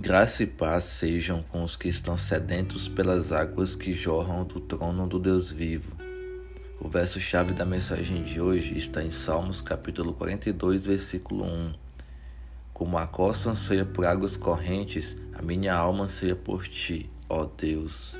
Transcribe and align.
Graça 0.00 0.44
e 0.44 0.46
paz 0.46 0.84
sejam 0.84 1.42
com 1.42 1.64
os 1.64 1.74
que 1.74 1.88
estão 1.88 2.16
sedentos 2.16 2.86
pelas 2.86 3.32
águas 3.32 3.74
que 3.74 3.92
jorram 3.92 4.44
do 4.44 4.60
trono 4.60 5.08
do 5.08 5.18
Deus 5.18 5.50
vivo. 5.50 5.90
O 6.80 6.88
verso-chave 6.88 7.52
da 7.52 7.64
mensagem 7.64 8.22
de 8.22 8.40
hoje 8.40 8.78
está 8.78 9.02
em 9.02 9.10
Salmos 9.10 9.60
capítulo 9.60 10.14
42, 10.14 10.86
versículo 10.86 11.44
1. 11.44 11.74
Como 12.72 12.96
a 12.96 13.08
costa 13.08 13.50
anseia 13.50 13.84
por 13.84 14.06
águas 14.06 14.36
correntes, 14.36 15.16
a 15.34 15.42
minha 15.42 15.74
alma 15.74 16.04
anseia 16.04 16.36
por 16.36 16.68
ti, 16.68 17.10
ó 17.28 17.44
Deus. 17.44 18.16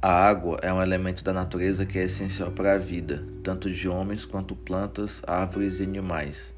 A 0.00 0.26
água 0.26 0.58
é 0.62 0.72
um 0.72 0.82
elemento 0.82 1.22
da 1.22 1.34
natureza 1.34 1.84
que 1.84 1.98
é 1.98 2.04
essencial 2.04 2.50
para 2.50 2.72
a 2.72 2.78
vida, 2.78 3.22
tanto 3.42 3.70
de 3.70 3.86
homens 3.86 4.24
quanto 4.24 4.56
plantas, 4.56 5.22
árvores 5.26 5.80
e 5.80 5.82
animais. 5.82 6.54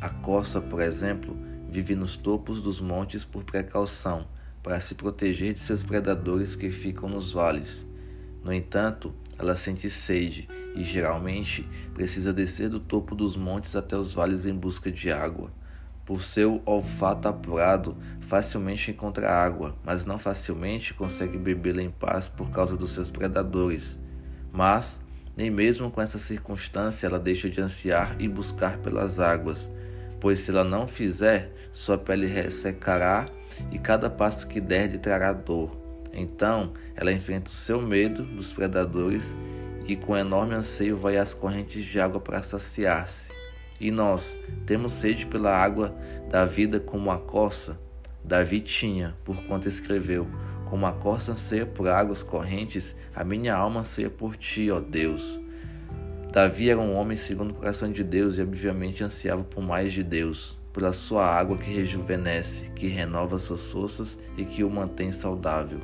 A 0.00 0.10
corça, 0.10 0.60
por 0.60 0.80
exemplo, 0.80 1.36
vive 1.68 1.94
nos 1.94 2.16
topos 2.16 2.60
dos 2.60 2.80
montes 2.80 3.24
por 3.24 3.44
precaução, 3.44 4.26
para 4.62 4.80
se 4.80 4.94
proteger 4.94 5.54
de 5.54 5.60
seus 5.60 5.84
predadores 5.84 6.56
que 6.56 6.70
ficam 6.70 7.08
nos 7.08 7.32
vales. 7.32 7.86
No 8.42 8.52
entanto, 8.52 9.14
ela 9.38 9.54
sente 9.54 9.88
sede 9.88 10.48
e 10.74 10.84
geralmente 10.84 11.68
precisa 11.94 12.32
descer 12.32 12.68
do 12.68 12.80
topo 12.80 13.14
dos 13.14 13.36
montes 13.36 13.76
até 13.76 13.96
os 13.96 14.12
vales 14.12 14.44
em 14.44 14.54
busca 14.54 14.90
de 14.90 15.10
água. 15.10 15.52
Por 16.04 16.22
seu 16.22 16.62
olfato 16.64 17.26
apurado, 17.26 17.96
facilmente 18.20 18.90
encontra 18.90 19.30
água, 19.30 19.76
mas 19.84 20.04
não 20.04 20.18
facilmente 20.18 20.94
consegue 20.94 21.38
bebê-la 21.38 21.82
em 21.82 21.90
paz 21.90 22.28
por 22.28 22.50
causa 22.50 22.76
dos 22.76 22.90
seus 22.90 23.10
predadores. 23.10 23.98
Mas, 24.52 25.00
nem 25.36 25.50
mesmo 25.50 25.90
com 25.90 26.00
essa 26.00 26.18
circunstância 26.18 27.06
ela 27.06 27.18
deixa 27.18 27.50
de 27.50 27.60
ansiar 27.60 28.16
e 28.20 28.28
buscar 28.28 28.78
pelas 28.78 29.18
águas, 29.18 29.70
pois 30.20 30.40
se 30.40 30.50
ela 30.50 30.64
não 30.64 30.86
fizer, 30.86 31.52
sua 31.70 31.98
pele 31.98 32.26
ressecará 32.26 33.26
e 33.70 33.78
cada 33.78 34.08
passo 34.08 34.48
que 34.48 34.60
der 34.60 34.90
lhe 34.90 34.98
trará 34.98 35.32
dor. 35.32 35.76
Então 36.12 36.72
ela 36.94 37.12
enfrenta 37.12 37.50
o 37.50 37.54
seu 37.54 37.80
medo 37.80 38.22
dos 38.22 38.52
predadores 38.52 39.36
e 39.86 39.94
com 39.96 40.16
enorme 40.16 40.54
anseio 40.54 40.96
vai 40.96 41.16
às 41.16 41.34
correntes 41.34 41.84
de 41.84 42.00
água 42.00 42.20
para 42.20 42.42
saciar-se. 42.42 43.32
E 43.78 43.90
nós 43.90 44.38
temos 44.64 44.94
sede 44.94 45.26
pela 45.26 45.54
água 45.54 45.94
da 46.30 46.44
vida 46.44 46.80
como 46.80 47.10
a 47.10 47.18
coça? 47.18 47.78
Davi 48.24 48.60
tinha, 48.60 49.14
por 49.22 49.40
quanto 49.44 49.68
escreveu: 49.68 50.26
como 50.64 50.86
a 50.86 50.92
corça 50.92 51.32
anseia 51.32 51.64
por 51.64 51.88
águas 51.88 52.22
correntes, 52.22 52.96
a 53.14 53.22
minha 53.22 53.54
alma 53.54 53.80
anseia 53.80 54.10
por 54.10 54.34
ti, 54.36 54.70
ó 54.70 54.80
Deus. 54.80 55.40
Davi 56.36 56.68
era 56.68 56.78
um 56.78 56.94
homem 56.94 57.16
segundo 57.16 57.52
o 57.52 57.54
coração 57.54 57.90
de 57.90 58.04
Deus 58.04 58.36
e 58.36 58.42
obviamente 58.42 59.02
ansiava 59.02 59.42
por 59.42 59.62
mais 59.62 59.90
de 59.90 60.02
Deus, 60.02 60.58
pela 60.70 60.92
sua 60.92 61.24
água 61.24 61.56
que 61.56 61.70
rejuvenesce, 61.70 62.72
que 62.72 62.88
renova 62.88 63.38
suas 63.38 63.72
forças 63.72 64.18
e 64.36 64.44
que 64.44 64.62
o 64.62 64.68
mantém 64.68 65.10
saudável. 65.10 65.80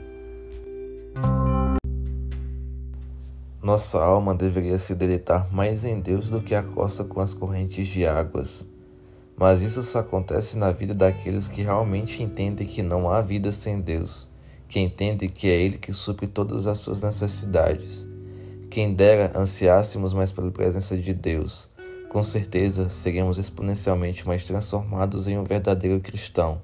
Nossa 3.63 3.99
alma 3.99 4.35
deveria 4.35 4.79
se 4.79 4.95
deleitar 4.95 5.51
mais 5.51 5.87
em 5.87 5.99
Deus 5.99 6.29
do 6.29 6.43
que 6.43 6.55
a 6.55 6.63
costa 6.63 7.03
com 7.03 7.23
as 7.23 7.33
correntes 7.33 7.87
de 7.87 8.07
águas. 8.07 8.67
Mas 9.35 9.63
isso 9.63 9.83
só 9.83 10.01
acontece 10.01 10.59
na 10.59 10.71
vida 10.71 10.93
daqueles 10.93 11.49
que 11.49 11.63
realmente 11.63 12.23
entendem 12.23 12.67
que 12.67 12.83
não 12.83 13.11
há 13.11 13.23
vida 13.23 13.51
sem 13.53 13.81
Deus 13.81 14.31
que 14.69 14.81
entende 14.81 15.29
que 15.29 15.49
é 15.49 15.61
Ele 15.61 15.77
que 15.77 15.93
supre 15.93 16.27
todas 16.27 16.67
as 16.67 16.79
suas 16.79 17.03
necessidades. 17.03 18.12
Quem 18.73 18.95
dera 18.95 19.39
ansiássemos 19.39 20.15
mais 20.15 20.33
pela 20.33 20.51
presença 20.51 20.97
de 20.97 21.13
Deus, 21.13 21.69
com 22.09 22.23
certeza 22.23 22.89
seríamos 22.89 23.37
exponencialmente 23.37 24.27
mais 24.27 24.47
transformados 24.47 25.29
em 25.29 25.37
um 25.37 25.45
verdadeiro 25.45 26.01
cristão. 26.01 26.63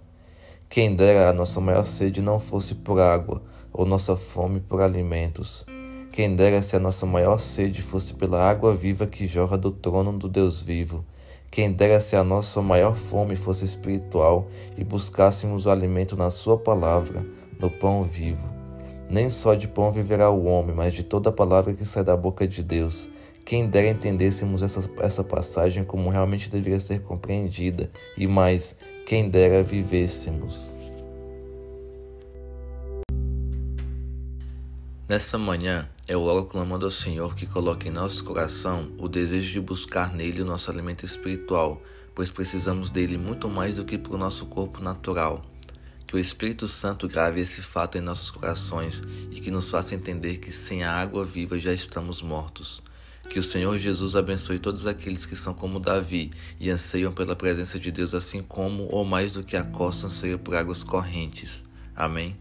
Quem 0.71 0.97
dera 0.97 1.29
a 1.29 1.35
nossa 1.35 1.61
maior 1.61 1.85
sede 1.85 2.23
não 2.23 2.41
fosse 2.41 2.77
por 2.77 2.99
água, 2.99 3.43
ou 3.71 3.85
nossa 3.85 4.17
fome 4.17 4.59
por 4.59 4.81
alimentos. 4.81 5.67
Quem 6.11 6.35
dera 6.35 6.63
se 6.63 6.77
a 6.77 6.81
nossa 6.81 7.05
maior 7.05 7.39
sede 7.39 7.83
fosse 7.83 8.15
pela 8.15 8.43
água 8.43 8.75
viva 8.75 9.07
que 9.07 9.27
jorra 9.27 9.59
do 9.59 9.71
trono 9.71 10.11
do 10.19 10.31
Deus 10.31 10.63
vivo. 10.63 11.05
Quem 11.51 11.71
dera 11.71 12.01
se 12.01 12.17
a 12.17 12.25
nossa 12.25 12.63
maior 12.63 12.97
fome 12.97 13.37
fosse 13.37 13.67
espiritual 13.67 14.49
e 14.79 14.83
buscássemos 14.83 15.67
o 15.67 15.71
alimento 15.71 16.17
na 16.17 16.31
Sua 16.31 16.57
palavra, 16.57 17.27
no 17.61 17.71
pão 17.71 18.03
vivo. 18.03 18.58
Nem 19.11 19.31
só 19.31 19.55
de 19.55 19.67
pão 19.67 19.91
viverá 19.91 20.31
o 20.31 20.45
homem, 20.45 20.75
mas 20.75 20.93
de 20.93 21.03
toda 21.03 21.33
palavra 21.33 21.73
que 21.73 21.85
sai 21.85 22.05
da 22.05 22.17
boca 22.17 22.47
de 22.47 22.63
Deus. 22.63 23.09
Quem 23.45 23.67
dera 23.67 23.89
entendêssemos 23.89 24.61
essa, 24.61 24.91
essa 25.01 25.25
passagem 25.25 25.83
como 25.83 26.11
realmente 26.11 26.51
deveria 26.51 26.79
ser 26.79 27.01
compreendida, 27.01 27.91
e 28.17 28.27
mais, 28.27 28.77
quem 29.07 29.31
dera 29.31 29.63
vivêssemos. 29.63 30.77
Nessa 35.09 35.39
manhã, 35.39 35.89
eu 36.07 36.23
oro 36.23 36.45
clamando 36.45 36.85
ao 36.85 36.91
Senhor 36.91 37.35
que 37.35 37.47
coloque 37.47 37.89
em 37.89 37.91
nosso 37.91 38.23
coração 38.23 38.93
o 38.99 39.09
desejo 39.09 39.51
de 39.51 39.61
buscar 39.63 40.13
nele 40.13 40.43
o 40.43 40.45
nosso 40.45 40.71
alimento 40.71 41.07
espiritual, 41.07 41.81
pois 42.15 42.31
precisamos 42.31 42.91
dele 42.91 43.17
muito 43.17 43.49
mais 43.49 43.77
do 43.77 43.87
que 43.87 43.97
para 43.97 44.15
o 44.15 44.19
nosso 44.19 44.45
corpo 44.45 44.83
natural. 44.83 45.43
Que 46.09 46.17
o 46.17 46.19
Espírito 46.19 46.67
Santo 46.67 47.07
grave 47.07 47.41
esse 47.41 47.63
fato 47.63 47.99
em 47.99 48.01
nossos 48.01 48.31
corações 48.31 49.03
e 49.31 49.41
que 49.41 49.51
nos 49.51 49.71
faça 49.71 49.95
entender 49.95 50.39
que 50.39 50.51
sem 50.51 50.83
a 50.83 50.93
água 50.93 51.25
viva 51.25 51.59
já 51.61 51.73
estamos 51.73 52.23
mortos. 52.23 52.83
Que 53.29 53.39
o 53.39 53.43
Senhor 53.43 53.77
Jesus 53.79 54.17
abençoe 54.17 54.59
todos 54.59 54.87
aqueles 54.87 55.27
que 55.27 55.37
são 55.37 55.53
como 55.53 55.79
Davi 55.79 56.31
e 56.59 56.71
anseiam 56.71 57.13
pela 57.13 57.37
presença 57.37 57.79
de 57.79 57.93
Deus, 57.93 58.15
assim 58.15 58.43
como 58.43 58.89
ou 58.91 59.05
mais 59.05 59.35
do 59.35 59.45
que 59.45 59.57
a 59.57 59.63
costa 59.63 60.07
anseia 60.07 60.39
por 60.39 60.57
águas 60.57 60.83
correntes. 60.83 61.63
Amém. 61.95 62.35